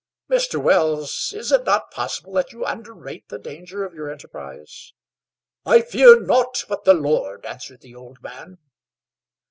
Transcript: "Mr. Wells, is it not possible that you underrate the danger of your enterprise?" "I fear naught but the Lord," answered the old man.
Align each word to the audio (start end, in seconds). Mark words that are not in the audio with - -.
"Mr. 0.31 0.59
Wells, 0.59 1.31
is 1.37 1.51
it 1.51 1.63
not 1.63 1.91
possible 1.91 2.33
that 2.33 2.51
you 2.51 2.65
underrate 2.65 3.29
the 3.29 3.37
danger 3.37 3.85
of 3.85 3.93
your 3.93 4.09
enterprise?" 4.11 4.93
"I 5.63 5.83
fear 5.83 6.19
naught 6.19 6.65
but 6.67 6.85
the 6.85 6.95
Lord," 6.95 7.45
answered 7.45 7.81
the 7.81 7.93
old 7.93 8.19
man. 8.23 8.57